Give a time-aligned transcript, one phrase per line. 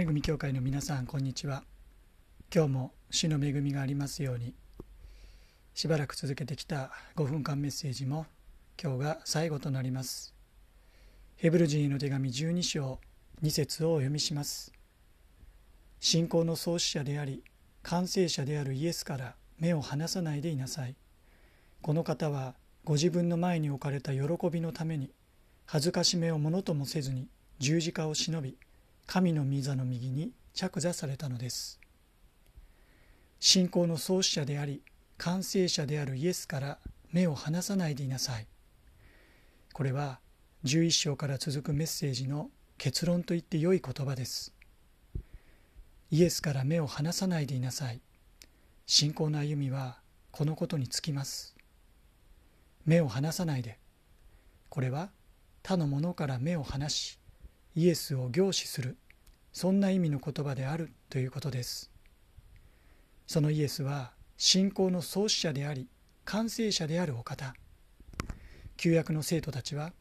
[0.00, 1.62] 恵み教会の皆さんこんにちは。
[2.50, 4.54] 今日も主の恵みがありますように
[5.74, 8.24] しばらく続けてきた5分間メッセージも
[8.82, 10.34] 今日が最後となります。
[11.36, 12.98] ヘブル人への手紙12章
[13.42, 14.72] 2節をお読みします。
[15.98, 17.44] 信仰の創始者であり
[17.82, 20.96] 完成者であるイエスから目を離さないでいなさい。
[21.82, 22.54] この方は
[22.84, 25.10] ご自分の前に置かれた喜びのために
[25.66, 27.28] 恥ずかしめをものともせずに
[27.58, 28.56] 十字架を忍び
[29.12, 31.80] 神の御座の右に着座されたのです。
[33.40, 34.84] 信仰の創始者であり
[35.18, 36.78] 完成者であるイエスから
[37.10, 38.46] 目を離さないでいなさい。
[39.72, 40.20] これは
[40.62, 44.54] 11章から続くメッセージの結論と言って良い言葉です。
[46.12, 48.00] イエスから目を離さないでいなさい。
[48.86, 49.98] 信仰の歩みは
[50.30, 51.56] このことにつきます。
[52.86, 53.80] 目を離さないで。
[54.68, 55.10] これは
[55.64, 57.19] 他のものから目を離し
[57.80, 58.98] イエスを凝視する。
[59.54, 60.92] そんな意味の言葉である。
[61.08, 61.90] ということです。
[63.26, 65.88] そのイエスは信仰の創始者であり
[66.26, 67.54] 完成者であるお方。
[68.76, 69.94] 旧約の生徒たちは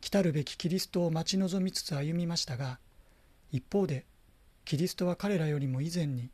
[0.00, 2.78] 来たるべきキリストを待ち望みつつ歩みましたが
[3.52, 4.06] 一方で
[4.64, 6.30] キリストは彼らよりも以前に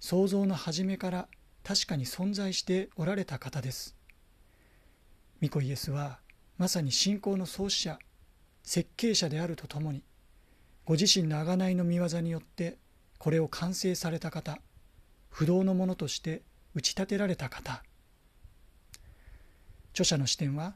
[0.00, 1.28] 創造の初めから
[1.64, 3.96] 確かに存在しておられた方です。
[5.42, 6.18] 御子イエスは
[6.58, 7.98] まさに信仰の創始者
[8.62, 10.02] 設計者であるとともに
[10.84, 12.76] ご自身の贖いの見業によって
[13.18, 14.58] これを完成された方
[15.30, 16.42] 不動のものとして
[16.74, 17.82] 打ち立てられた方。
[19.92, 20.74] 著者の視点は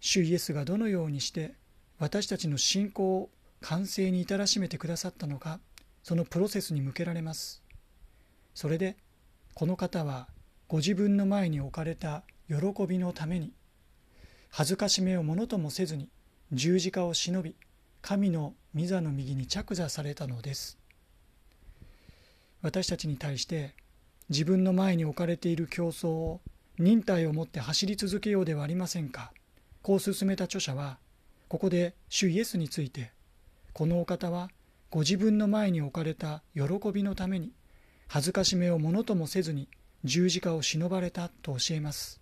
[0.00, 1.54] 主イエスがどのようにして
[1.98, 3.30] 私たちの信仰を
[3.60, 5.60] 完成に至らしめてくださったのか
[6.02, 7.62] そのプロセスに向けられます。
[8.54, 8.96] それで
[9.54, 10.28] この方は
[10.68, 13.52] ご自分の前に置かれた喜びのために
[14.50, 16.08] 恥ずかしめをものともせずに
[16.52, 17.54] 十字架を忍び
[18.00, 20.78] 神の御座の右に着座されたのです。
[22.62, 23.74] 私たちに対して
[24.28, 26.40] 自分の前に置かれている競争を
[26.78, 29.32] 忍耐を持って走り続けようではありませんか。
[29.82, 30.98] こう進めた著者は
[31.48, 33.12] ここで主イエスについて
[33.72, 34.48] このお方は
[34.90, 36.62] ご自分の前に置かれた喜
[36.92, 37.52] びのために
[38.08, 39.68] 恥ずかしめをものともせずに
[40.04, 42.20] 十字架を忍ばれたと教えます。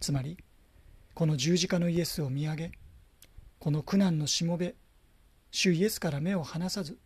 [0.00, 0.36] つまり
[1.14, 2.72] この十字架のイエスを見上げ
[3.58, 4.74] この苦難のしもべ
[5.54, 6.96] 主イエスから目を離さず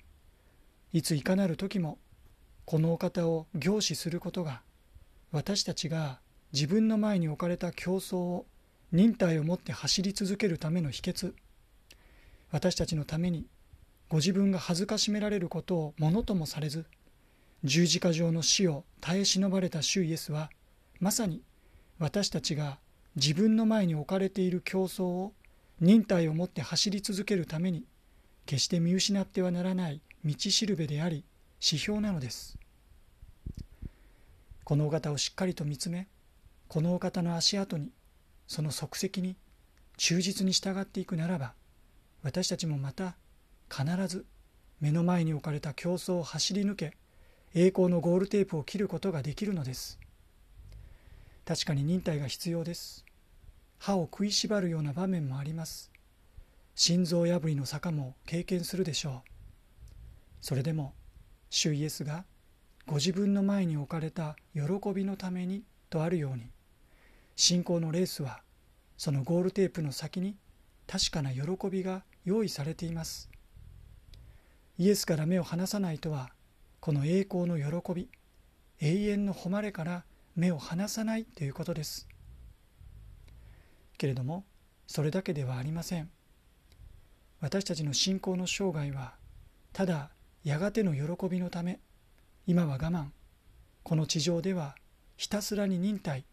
[0.92, 1.98] いついかなる時も
[2.64, 4.62] このお方を凝視することが
[5.32, 6.20] 私たちが
[6.52, 8.46] 自分の前に置かれた競争を
[8.92, 11.34] 忍耐を持って走り続けるための秘訣。
[12.52, 13.46] 私たちのために
[14.08, 16.86] ご自分が恥ずかしめられることをものともされず
[17.64, 20.50] 十字架上の死を耐え忍ばれた主イエスは
[21.00, 21.42] まさに
[21.98, 22.78] 私たちが
[23.16, 25.32] 自分の前に置かれている競争を
[25.80, 27.84] 忍耐を持って走り続けるために
[28.46, 31.24] 決して見失ってはならない道しるべであり
[31.60, 32.56] 指標なのです。
[34.64, 36.08] このお方をしっかりと見つめ
[36.68, 37.90] このお方の足跡に
[38.48, 39.36] その足跡に
[39.96, 41.54] 忠実に従っていくならば
[42.22, 43.14] 私たちもまた
[43.70, 44.26] 必ず
[44.80, 46.96] 目の前に置かれた競争を走り抜け
[47.54, 49.98] 栄光のゴールテープを切ることができるのです。
[51.44, 53.04] 確かに忍耐が必要です。
[53.78, 55.90] 歯を食いしばるような場面もあります。
[56.76, 59.30] 心臓破りの坂も経験するでしょう。
[60.42, 60.92] それでも
[61.48, 62.26] 主イエスが
[62.86, 64.62] ご自分の前に置かれた喜
[64.94, 66.50] びのためにとあるように
[67.34, 68.42] 信仰のレースは
[68.98, 70.36] そのゴールテープの先に
[70.86, 73.30] 確かな喜びが用意されています。
[74.78, 76.30] イエスから目を離さないとは
[76.80, 78.10] この栄光の喜び
[78.80, 80.04] 永遠の誉れから
[80.36, 82.06] 目を離さないということです。
[83.96, 84.44] けれども
[84.86, 86.10] それだけではありません。
[87.40, 89.14] 私たちの信仰の生涯は
[89.72, 90.10] ただ
[90.44, 91.80] やがての喜びのため
[92.46, 93.06] 今は我慢。
[93.82, 94.76] この地上では
[95.16, 96.24] ひたすらに忍耐。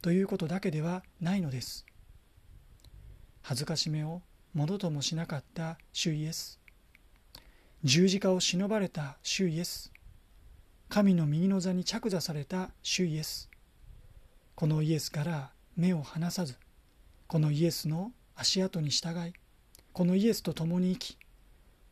[0.00, 1.84] ということだけではないのです。
[3.42, 4.22] 恥ずかしめを
[4.54, 6.60] ものともしなかった主イエス。
[7.84, 9.92] 十字架を忍ばれた主イエス。
[10.88, 13.50] 神の右の座に着座された主イエス。
[14.54, 16.56] このイエスから目を離さず
[17.28, 19.32] このイエスの足跡に従い
[19.98, 21.18] このイエスと共に生き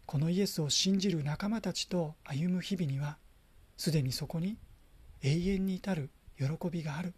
[0.06, 3.16] このイエスを信じる仲間たちと歩む日々には
[3.76, 4.58] すでにそこに
[5.24, 7.14] 永遠に至る喜びがある。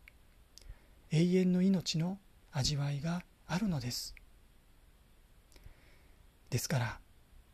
[1.10, 2.16] 永遠の命の
[2.52, 4.14] 味わいがあるのです。
[6.48, 6.98] ですから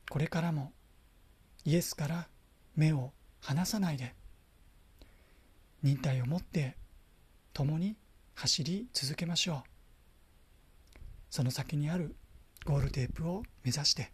[0.08, 0.72] これからも
[1.64, 2.28] イエスから
[2.76, 3.10] 目を
[3.40, 4.14] 離さないで
[5.82, 6.76] 忍耐を持って
[7.52, 7.96] 共に
[8.36, 9.68] 走り続けましょう。
[11.30, 12.14] その先にある
[12.64, 14.10] ゴールテープを目指して